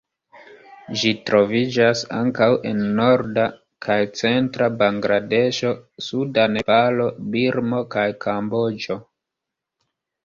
Ĝi 0.99 1.09
troviĝas 1.29 2.01
ankaŭ 2.19 2.47
en 2.69 2.79
norda 3.01 3.45
kaj 3.87 3.99
centra 4.21 4.71
Bangladeŝo, 4.79 5.75
suda 6.09 6.49
Nepalo, 6.57 7.07
Birmo 7.37 7.85
kaj 7.97 8.09
Kamboĝo. 8.27 8.99